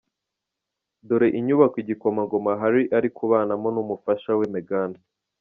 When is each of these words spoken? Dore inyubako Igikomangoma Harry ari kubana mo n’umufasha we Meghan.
Dore 1.07 1.27
inyubako 1.39 1.75
Igikomangoma 1.83 2.51
Harry 2.61 2.83
ari 2.97 3.09
kubana 3.17 3.53
mo 3.61 3.69
n’umufasha 3.75 4.29
we 4.39 4.45
Meghan. 4.53 4.91